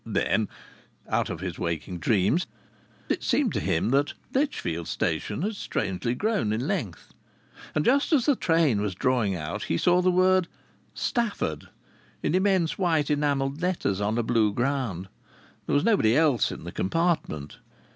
Then 0.03 0.49
(out 1.07 1.29
of 1.29 1.41
his 1.41 1.59
waking 1.59 1.99
dreams) 1.99 2.47
it 3.07 3.21
seemed 3.21 3.53
to 3.53 3.59
him 3.59 3.89
that 3.91 4.13
Lichfield 4.33 4.87
Station 4.87 5.43
had 5.43 5.55
strangely 5.55 6.15
grown 6.15 6.51
in 6.51 6.65
length, 6.67 7.13
and 7.75 7.85
just 7.85 8.11
as 8.11 8.25
the 8.25 8.35
train 8.35 8.81
was 8.81 8.95
drawing 8.95 9.35
out 9.35 9.65
he 9.65 9.77
saw 9.77 10.01
the 10.01 10.09
word 10.09 10.47
"Stafford" 10.95 11.69
in 12.23 12.33
immense 12.33 12.79
white 12.79 13.11
enamelled 13.11 13.61
letters 13.61 14.01
on 14.01 14.17
a 14.17 14.23
blue 14.23 14.51
ground. 14.51 15.07
There 15.67 15.75
was 15.75 15.85
nobody 15.85 16.17
else 16.17 16.51
in 16.51 16.63
the 16.63 16.71
compartment. 16.71 17.59